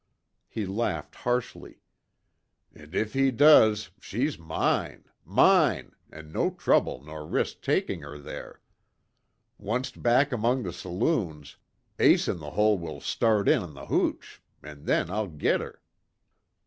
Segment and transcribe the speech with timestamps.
[0.47, 1.83] He laughed harshly,
[2.73, 8.61] "An' if he does, she's mine mine, an' no trouble nor risk takin' her there!
[9.59, 11.57] Onct back among the saloons,
[11.99, 15.83] Ace In The Hole will start in on the hooch an' then I'll git her."